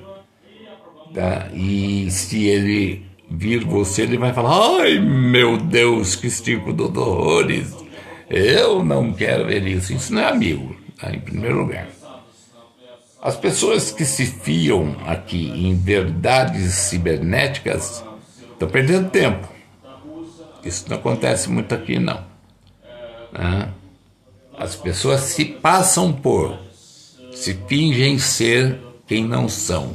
tá? 1.15 1.49
e 1.55 2.11
se 2.11 2.47
ele 2.47 3.05
vir 3.31 3.65
você, 3.65 4.03
ele 4.03 4.17
vai 4.17 4.33
falar: 4.33 4.81
ai 4.81 4.99
meu 4.99 5.57
Deus, 5.57 6.15
que 6.15 6.31
circo 6.31 6.73
de 6.73 6.83
horrores, 6.83 7.75
eu 8.31 8.85
não 8.85 9.13
quero 9.13 9.47
ver 9.47 9.67
isso. 9.67 9.93
Isso 9.93 10.15
não 10.15 10.23
é 10.23 10.29
amigo, 10.29 10.77
tá? 10.99 11.11
em 11.11 11.21
primeiro 11.21 11.59
lugar. 11.59 11.89
As 13.21 13.37
pessoas 13.37 13.91
que 13.91 14.05
se 14.05 14.27
fiam 14.27 14.97
aqui 15.07 15.49
em 15.49 15.75
verdades 15.75 16.75
cibernéticas 16.75 18.05
estão 18.53 18.69
perdendo 18.69 19.11
tempo. 19.11 19.49
Isso 20.65 20.85
não 20.89 20.97
acontece 20.97 21.49
muito 21.51 21.75
aqui, 21.75 21.99
não. 21.99 22.25
Né? 23.33 23.69
As 24.59 24.75
pessoas 24.75 25.21
se 25.21 25.45
passam 25.45 26.13
por, 26.13 26.59
se 27.33 27.55
fingem 27.69 28.19
ser 28.19 28.79
quem 29.07 29.25
não 29.25 29.49
são. 29.49 29.95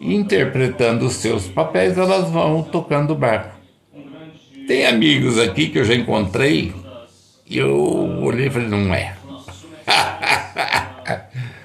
Interpretando 0.00 1.06
os 1.06 1.14
seus 1.14 1.46
papéis, 1.46 1.96
elas 1.96 2.30
vão 2.30 2.62
tocando 2.62 3.12
o 3.12 3.16
barco. 3.16 3.54
Tem 4.66 4.86
amigos 4.86 5.38
aqui 5.38 5.68
que 5.68 5.78
eu 5.78 5.84
já 5.84 5.94
encontrei 5.94 6.74
e 7.46 7.58
eu 7.58 7.74
olhei 8.22 8.46
e 8.46 8.50
falei, 8.50 8.68
não 8.68 8.94
é. 8.94 9.16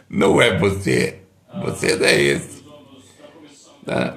Não 0.10 0.42
é 0.42 0.58
você. 0.58 1.20
Você 1.64 1.96
não 1.96 2.06
é 2.06 2.22
esse. 2.22 2.64
Tá? 3.86 4.16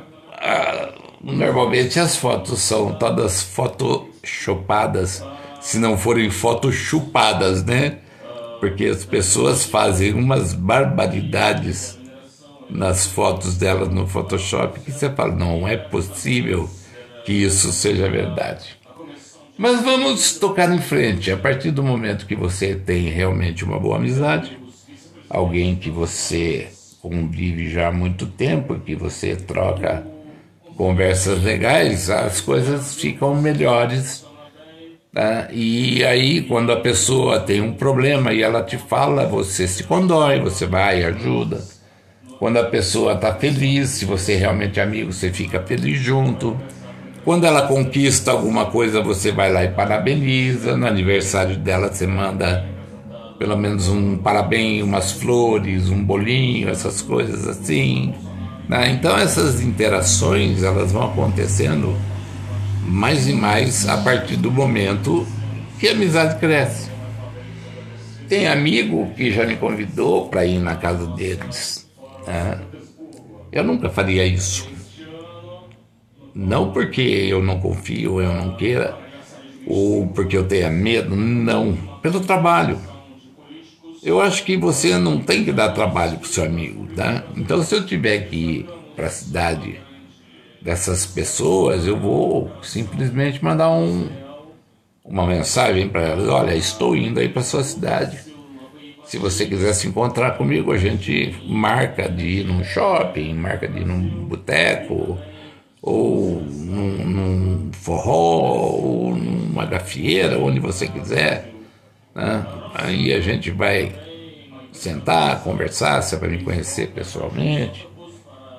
Normalmente 1.23 2.01
as 2.01 2.17
fotos 2.17 2.61
são 2.61 2.95
todas 2.95 3.43
photoshopadas, 3.43 5.25
se 5.61 5.79
não 5.79 5.97
forem 5.97 6.31
fotos 6.31 6.75
chupadas, 6.75 7.65
né? 7.65 7.99
Porque 8.59 8.87
as 8.87 9.05
pessoas 9.05 9.65
fazem 9.65 10.15
umas 10.15 10.53
barbaridades 10.53 11.99
nas 12.69 13.07
fotos 13.07 13.57
delas 13.57 13.89
no 13.89 14.07
Photoshop 14.07 14.81
que 14.81 14.91
você 14.91 15.11
fala, 15.11 15.35
não 15.35 15.69
é 15.69 15.77
possível 15.77 16.69
que 17.25 17.33
isso 17.33 17.71
seja 17.73 18.09
verdade. 18.09 18.77
Mas 19.57 19.83
vamos 19.83 20.39
tocar 20.39 20.73
em 20.73 20.81
frente. 20.81 21.31
A 21.31 21.37
partir 21.37 21.71
do 21.71 21.83
momento 21.83 22.27
que 22.27 22.35
você 22.35 22.75
tem 22.75 23.09
realmente 23.09 23.65
uma 23.65 23.79
boa 23.79 23.97
amizade, 23.97 24.59
alguém 25.33 25.75
que 25.75 25.91
você 25.91 26.69
convive 27.01 27.71
já 27.71 27.89
há 27.89 27.93
muito 27.93 28.27
tempo, 28.27 28.79
que 28.79 28.95
você 28.95 29.35
troca 29.35 30.07
conversas 30.77 31.43
legais, 31.43 32.11
as 32.11 32.41
coisas 32.41 32.95
ficam 32.95 33.35
melhores. 33.35 34.25
Né? 35.13 35.49
E 35.51 36.05
aí, 36.05 36.43
quando 36.43 36.71
a 36.71 36.81
pessoa 36.81 37.41
tem 37.41 37.61
um 37.61 37.73
problema 37.73 38.33
e 38.33 38.43
ela 38.43 38.63
te 38.63 38.77
fala, 38.77 39.27
você 39.27 39.67
se 39.67 39.85
condói, 39.85 40.39
você 40.39 40.67
vai 40.67 41.01
e 41.01 41.05
ajuda. 41.05 41.63
Quando 42.39 42.59
a 42.59 42.65
pessoa 42.65 43.15
está 43.15 43.35
feliz, 43.35 43.91
se 43.91 44.05
você 44.05 44.35
é 44.35 44.37
realmente 44.37 44.81
amigo, 44.81 45.13
você 45.13 45.31
fica 45.31 45.61
feliz 45.61 46.01
junto. 46.01 46.59
Quando 47.25 47.45
ela 47.45 47.69
conquista 47.69 48.33
alguma 48.33 48.67
coisa, 48.67 49.01
você 49.01 49.31
vai 49.31 49.53
lá 49.53 49.63
e 49.65 49.69
parabeniza. 49.69 50.77
No 50.77 50.87
aniversário 50.87 51.57
dela, 51.57 51.89
você 51.93 52.07
manda 52.07 52.72
pelo 53.43 53.57
menos 53.57 53.89
um 53.89 54.17
parabéns, 54.17 54.85
umas 54.85 55.11
flores, 55.11 55.91
um 55.91 56.01
bolinho, 56.01 56.69
essas 56.69 57.03
coisas 57.03 57.49
assim. 57.49 58.15
Né? 58.69 58.93
Então 58.93 59.19
essas 59.19 59.61
interações 59.61 60.63
elas 60.63 60.93
vão 60.93 61.07
acontecendo 61.07 61.93
mais 62.87 63.27
e 63.27 63.33
mais 63.33 63.89
a 63.89 63.97
partir 63.97 64.37
do 64.37 64.49
momento 64.49 65.27
que 65.81 65.89
a 65.89 65.91
amizade 65.91 66.39
cresce. 66.39 66.89
Tem 68.29 68.47
amigo 68.47 69.11
que 69.17 69.33
já 69.33 69.45
me 69.45 69.57
convidou 69.57 70.29
para 70.29 70.47
ir 70.47 70.61
na 70.61 70.77
casa 70.77 71.09
deles. 71.09 71.91
Né? 72.25 72.61
Eu 73.51 73.65
nunca 73.65 73.91
faria 73.91 74.25
isso. 74.25 74.71
Não 76.33 76.71
porque 76.71 77.01
eu 77.03 77.43
não 77.43 77.59
confio, 77.59 78.21
eu 78.21 78.33
não 78.33 78.57
queira, 78.57 78.97
ou 79.67 80.07
porque 80.07 80.37
eu 80.37 80.47
tenha 80.47 80.71
medo, 80.71 81.17
não. 81.17 81.77
Pelo 82.01 82.21
trabalho. 82.21 82.92
Eu 84.03 84.21
acho 84.21 84.45
que 84.45 84.57
você 84.57 84.99
não 84.99 85.21
tem 85.21 85.45
que 85.45 85.53
dar 85.53 85.69
trabalho 85.69 86.19
para 86.19 86.27
o 86.27 86.29
seu 86.29 86.45
amigo, 86.45 86.89
tá? 86.97 87.23
Então, 87.37 87.63
se 87.63 87.73
eu 87.73 87.87
tiver 87.87 88.29
que 88.29 88.37
ir 88.37 88.69
para 88.97 89.07
a 89.07 89.11
cidade 89.11 89.79
dessas 90.61 91.07
pessoas, 91.07 91.87
eu 91.87 91.97
vou 91.97 92.51
simplesmente 92.63 93.43
mandar 93.45 93.71
um, 93.71 94.09
uma 95.05 95.25
mensagem 95.25 95.89
para 95.89 96.03
elas: 96.03 96.29
olha, 96.29 96.53
estou 96.53 96.97
indo 96.97 97.21
aí 97.21 97.29
para 97.29 97.43
sua 97.43 97.63
cidade. 97.63 98.19
Se 99.05 99.19
você 99.19 99.47
quiser 99.47 99.73
se 99.73 99.87
encontrar 99.87 100.33
comigo, 100.33 100.73
a 100.73 100.79
gente 100.79 101.37
marca 101.47 102.09
de 102.09 102.41
ir 102.41 102.45
num 102.45 102.65
shopping, 102.65 103.35
marca 103.35 103.69
de 103.69 103.81
ir 103.81 103.87
num 103.87 104.25
boteco, 104.27 105.17
ou 105.81 106.41
num, 106.41 107.07
num 107.07 107.71
forró, 107.73 108.73
ou 108.81 109.15
numa 109.15 109.65
gafieira, 109.65 110.41
onde 110.41 110.59
você 110.59 110.89
quiser. 110.89 111.52
Né? 112.15 112.47
Aí 112.75 113.13
a 113.13 113.21
gente 113.21 113.51
vai 113.51 113.95
sentar, 114.73 115.43
conversar, 115.43 116.03
você 116.03 116.17
vai 116.17 116.31
me 116.31 116.43
conhecer 116.43 116.89
pessoalmente, 116.89 117.89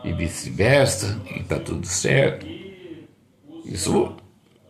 e 0.04 0.12
vice-versa, 0.14 1.20
e 1.34 1.40
está 1.40 1.58
tudo 1.60 1.86
certo. 1.88 2.46
Isso 3.66 4.16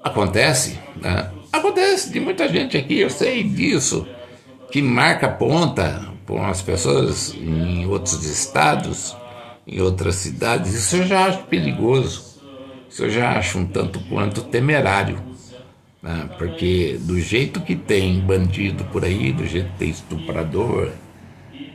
acontece, 0.04 0.80
né? 1.02 1.32
Acontece 1.52 2.12
de 2.12 2.20
muita 2.20 2.48
gente 2.48 2.78
aqui, 2.78 3.00
eu 3.00 3.10
sei 3.10 3.44
disso, 3.44 4.08
que 4.72 4.82
marca 4.82 5.28
ponta 5.28 6.14
por 6.26 6.38
umas 6.40 6.62
pessoas 6.62 7.34
em 7.34 7.86
outros 7.86 8.26
estados, 8.26 9.16
em 9.68 9.82
outras 9.82 10.16
cidades. 10.16 10.74
Isso 10.74 10.98
eu 10.98 11.08
já 11.08 11.26
acho 11.26 11.44
perigoso. 11.44 12.42
Isso 12.90 13.04
eu 13.04 13.10
já 13.10 13.38
acho 13.38 13.58
um 13.58 13.66
tanto 13.66 14.00
quanto 14.02 14.44
temerário. 14.44 15.33
Né? 16.04 16.30
Porque 16.38 17.00
do 17.00 17.18
jeito 17.20 17.62
que 17.62 17.76
tem 17.76 18.20
bandido 18.20 18.84
por 18.86 19.06
aí, 19.06 19.32
do 19.32 19.48
jeito 19.48 19.72
que 19.72 19.80
tem 19.80 19.90
estuprador, 19.90 20.90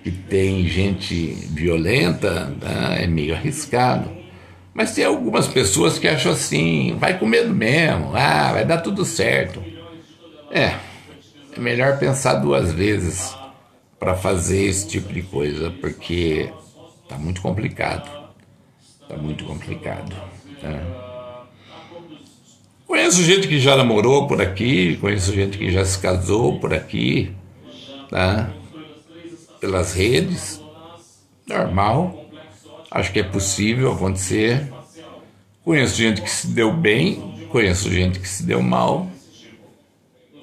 que 0.04 0.10
tem 0.10 0.68
gente 0.68 1.32
violenta, 1.50 2.44
né? 2.60 3.04
é 3.04 3.06
meio 3.06 3.34
arriscado. 3.34 4.10
Mas 4.74 4.94
tem 4.94 5.04
algumas 5.04 5.48
pessoas 5.48 5.98
que 5.98 6.06
acham 6.06 6.30
assim, 6.30 6.94
vai 6.98 7.18
com 7.18 7.26
medo 7.26 7.52
mesmo, 7.52 8.14
ah, 8.14 8.52
vai 8.52 8.64
dar 8.66 8.78
tudo 8.78 9.04
certo. 9.04 9.64
É, 10.50 10.74
é 11.56 11.58
melhor 11.58 11.98
pensar 11.98 12.34
duas 12.34 12.70
vezes 12.70 13.34
para 13.98 14.14
fazer 14.14 14.66
esse 14.66 14.86
tipo 14.86 15.12
de 15.12 15.22
coisa, 15.22 15.70
porque 15.80 16.52
tá 17.08 17.18
muito 17.18 17.40
complicado. 17.40 18.08
Tá 19.08 19.16
muito 19.16 19.44
complicado. 19.44 20.14
Né? 20.62 21.07
Conheço 22.88 23.22
gente 23.22 23.46
que 23.46 23.60
já 23.60 23.76
namorou 23.76 24.26
por 24.26 24.40
aqui, 24.40 24.96
conheço 24.96 25.30
gente 25.34 25.58
que 25.58 25.70
já 25.70 25.84
se 25.84 25.98
casou 25.98 26.58
por 26.58 26.72
aqui, 26.72 27.30
tá? 28.08 28.50
pelas 29.60 29.92
redes. 29.92 30.58
Normal. 31.46 32.24
Acho 32.90 33.12
que 33.12 33.20
é 33.20 33.22
possível 33.22 33.92
acontecer. 33.92 34.72
Conheço 35.62 35.96
gente 35.96 36.22
que 36.22 36.30
se 36.30 36.46
deu 36.46 36.72
bem, 36.72 37.46
conheço 37.50 37.92
gente 37.92 38.18
que 38.18 38.28
se 38.28 38.42
deu 38.42 38.62
mal. 38.62 39.06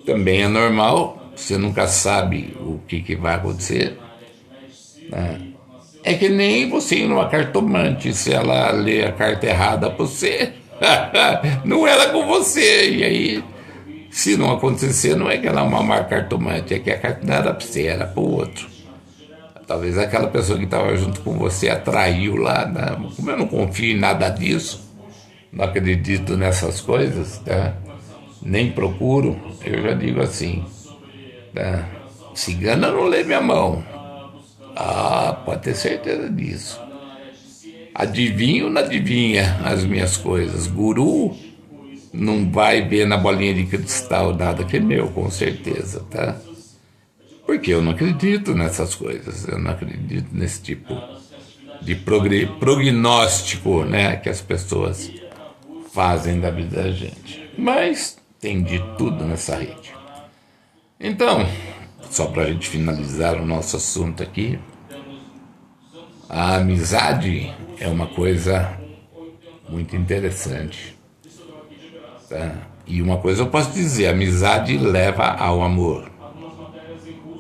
Também 0.05 0.43
é 0.43 0.47
normal, 0.47 1.31
você 1.35 1.57
nunca 1.57 1.87
sabe 1.87 2.55
o 2.59 2.79
que, 2.87 3.01
que 3.01 3.15
vai 3.15 3.33
acontecer. 3.33 3.97
Né? 5.09 5.47
É 6.03 6.13
que 6.13 6.29
nem 6.29 6.69
você 6.69 6.97
ir 6.97 7.07
numa 7.07 7.27
cartomante, 7.27 8.13
se 8.13 8.31
ela 8.31 8.69
lê 8.69 9.03
a 9.03 9.11
carta 9.11 9.47
errada 9.47 9.89
para 9.89 10.05
você 10.05 10.53
não 11.63 11.87
era 11.87 12.09
com 12.09 12.25
você. 12.25 12.89
E 12.89 13.03
aí, 13.03 13.43
se 14.09 14.37
não 14.37 14.51
acontecer, 14.51 15.15
não 15.15 15.29
é 15.29 15.37
que 15.37 15.47
ela 15.47 15.61
é 15.61 15.63
uma 15.63 15.83
má 15.83 16.03
cartomante, 16.03 16.73
é 16.73 16.79
que 16.79 16.91
a 16.91 16.99
carta 16.99 17.25
não 17.25 17.33
era 17.33 17.53
para 17.53 17.65
você, 17.65 17.83
era 17.83 18.05
para 18.05 18.21
o 18.21 18.31
outro. 18.31 18.67
Talvez 19.67 19.97
aquela 19.97 20.27
pessoa 20.27 20.59
que 20.59 20.65
estava 20.65 20.95
junto 20.95 21.21
com 21.21 21.37
você 21.37 21.69
atraiu 21.69 22.35
lá. 22.35 22.65
Né? 22.65 22.95
Como 23.15 23.31
eu 23.31 23.37
não 23.37 23.47
confio 23.47 23.95
em 23.95 23.99
nada 23.99 24.29
disso, 24.29 24.93
não 25.51 25.65
acredito 25.65 26.37
nessas 26.37 26.81
coisas, 26.81 27.39
tá? 27.39 27.73
nem 28.45 28.71
procuro, 28.71 29.35
eu 29.65 29.81
já 29.81 29.93
digo 29.93 30.21
assim: 30.21 30.63
tá? 31.53 31.83
cigana 32.35 32.91
não 32.91 33.05
lê 33.05 33.23
minha 33.23 33.41
mão. 33.41 33.83
Ah, 34.75 35.41
pode 35.45 35.63
ter 35.63 35.75
certeza 35.75 36.29
disso. 36.29 36.84
Adivinho 37.97 38.69
não 38.69 38.81
adivinha 38.81 39.55
as 39.63 39.85
minhas 39.85 40.17
coisas. 40.17 40.67
Guru 40.67 41.33
não 42.13 42.51
vai 42.51 42.85
ver 42.85 43.07
na 43.07 43.15
bolinha 43.15 43.53
de 43.53 43.65
cristal 43.65 44.35
nada 44.35 44.65
que 44.65 44.75
é 44.75 44.79
meu, 44.81 45.07
com 45.07 45.31
certeza, 45.31 46.01
tá? 46.11 46.35
Porque 47.45 47.71
eu 47.71 47.81
não 47.81 47.93
acredito 47.93 48.53
nessas 48.53 48.95
coisas, 48.95 49.47
eu 49.47 49.57
não 49.57 49.71
acredito 49.71 50.27
nesse 50.33 50.61
tipo 50.61 50.93
de 51.81 51.95
prognóstico, 52.59 53.85
né, 53.85 54.17
que 54.17 54.27
as 54.27 54.41
pessoas 54.41 55.09
fazem 55.93 56.41
da 56.41 56.49
vida 56.49 56.83
da 56.83 56.91
gente. 56.91 57.49
Mas 57.57 58.17
tem 58.41 58.61
de 58.61 58.79
tudo 58.97 59.23
nessa 59.23 59.55
rede. 59.55 59.95
Então, 60.99 61.47
só 62.09 62.25
para 62.25 62.43
a 62.43 62.47
gente 62.47 62.67
finalizar 62.67 63.35
o 63.35 63.45
nosso 63.45 63.77
assunto 63.77 64.21
aqui, 64.21 64.59
a 66.29 66.55
amizade 66.55 67.53
é 67.79 67.87
uma 67.87 68.07
coisa 68.07 68.71
muito 69.69 69.95
interessante. 69.95 70.97
Tá? 72.29 72.51
E 72.87 73.01
uma 73.01 73.17
coisa 73.17 73.41
eu 73.43 73.47
posso 73.47 73.71
dizer: 73.71 74.07
amizade 74.07 74.77
leva 74.77 75.25
ao 75.25 75.61
amor. 75.61 76.11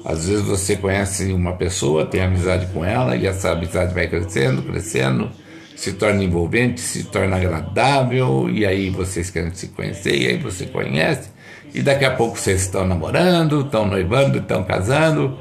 Às 0.03 0.27
vezes 0.27 0.45
você 0.45 0.75
conhece 0.75 1.33
uma 1.33 1.53
pessoa, 1.53 2.05
tem 2.05 2.21
amizade 2.21 2.67
com 2.67 2.85
ela, 2.85 3.15
e 3.15 3.25
essa 3.25 3.51
amizade 3.51 3.91
vai 3.91 4.07
crescendo, 4.07 4.61
crescendo, 4.61 5.31
se 5.75 5.93
torna 5.93 6.23
envolvente, 6.23 6.79
se 6.79 7.05
torna 7.05 7.37
agradável, 7.37 8.47
e 8.47 8.67
aí 8.67 8.91
vocês 8.91 9.31
querem 9.31 9.51
se 9.55 9.69
conhecer, 9.69 10.15
e 10.15 10.27
aí 10.27 10.37
você 10.37 10.67
conhece, 10.67 11.31
e 11.73 11.81
daqui 11.81 12.05
a 12.05 12.11
pouco 12.11 12.37
vocês 12.37 12.61
estão 12.61 12.85
namorando, 12.85 13.61
estão 13.61 13.87
noivando, 13.87 14.37
estão 14.37 14.63
casando, 14.63 15.39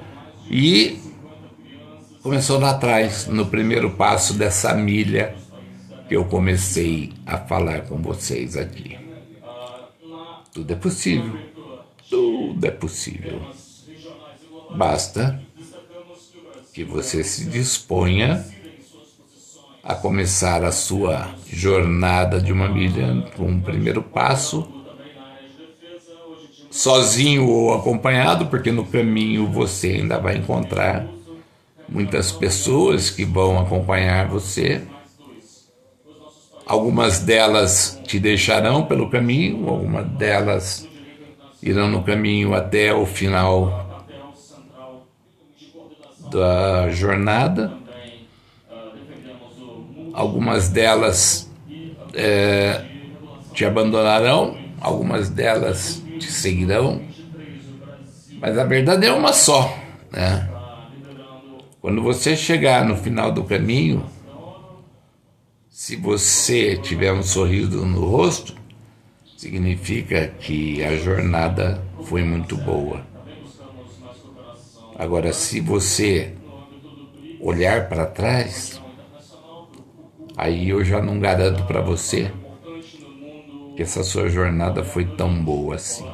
e 0.50 0.98
começou 2.24 2.58
lá 2.58 2.70
atrás, 2.70 3.26
no 3.26 3.44
primeiro 3.44 3.90
passo 3.90 4.32
dessa 4.32 4.72
milha 4.72 5.36
que 6.08 6.16
eu 6.16 6.24
comecei 6.24 7.12
a 7.26 7.36
falar 7.36 7.82
com 7.82 7.98
vocês 7.98 8.56
aqui. 8.56 8.96
Tudo 10.50 10.72
é 10.72 10.74
possível. 10.74 11.38
Tudo 12.08 12.66
é 12.66 12.70
possível. 12.70 13.42
Basta 14.74 15.38
que 16.72 16.82
você 16.82 17.22
se 17.22 17.44
disponha 17.44 18.42
a 19.82 19.94
começar 19.94 20.64
a 20.64 20.72
sua 20.72 21.28
jornada 21.52 22.40
de 22.40 22.54
uma 22.54 22.70
milha 22.70 23.30
com 23.36 23.44
um 23.44 23.60
primeiro 23.60 24.02
passo 24.02 24.66
sozinho 26.70 27.46
ou 27.46 27.74
acompanhado, 27.74 28.46
porque 28.46 28.72
no 28.72 28.86
caminho 28.86 29.46
você 29.46 29.88
ainda 29.88 30.18
vai 30.18 30.38
encontrar 30.38 31.13
muitas 31.88 32.32
pessoas 32.32 33.10
que 33.10 33.24
vão 33.24 33.58
acompanhar 33.58 34.28
você. 34.28 34.82
Algumas 36.66 37.20
delas 37.20 38.00
te 38.06 38.18
deixarão 38.18 38.86
pelo 38.86 39.10
caminho, 39.10 39.68
algumas 39.68 40.06
delas 40.12 40.88
irão 41.62 41.88
no 41.88 42.02
caminho 42.02 42.54
até 42.54 42.92
o 42.92 43.04
final 43.04 44.06
da 46.30 46.88
jornada. 46.90 47.72
Algumas 50.12 50.68
delas 50.68 51.50
é, 52.14 52.84
te 53.52 53.64
abandonarão, 53.64 54.56
algumas 54.80 55.28
delas 55.28 56.02
te 56.18 56.30
seguirão, 56.30 57.02
mas 58.40 58.56
a 58.56 58.64
verdade 58.64 59.06
é 59.06 59.12
uma 59.12 59.32
só, 59.32 59.76
né? 60.12 60.53
Quando 61.84 62.00
você 62.00 62.34
chegar 62.34 62.82
no 62.82 62.96
final 62.96 63.30
do 63.30 63.44
caminho, 63.44 64.06
se 65.68 65.96
você 65.96 66.78
tiver 66.78 67.12
um 67.12 67.22
sorriso 67.22 67.84
no 67.84 68.06
rosto, 68.06 68.54
significa 69.36 70.28
que 70.28 70.82
a 70.82 70.96
jornada 70.96 71.84
foi 72.04 72.24
muito 72.24 72.56
boa. 72.56 73.06
Agora, 74.98 75.30
se 75.34 75.60
você 75.60 76.32
olhar 77.38 77.86
para 77.86 78.06
trás, 78.06 78.80
aí 80.38 80.70
eu 80.70 80.82
já 80.82 81.02
não 81.02 81.20
garanto 81.20 81.64
para 81.64 81.82
você 81.82 82.32
que 83.76 83.82
essa 83.82 84.02
sua 84.02 84.30
jornada 84.30 84.82
foi 84.82 85.04
tão 85.04 85.44
boa 85.44 85.74
assim. 85.74 86.10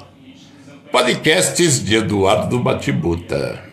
Podcasts 0.90 1.80
de 1.85 1.94
Eduardo 1.94 2.59
Batibuta. 2.59 3.69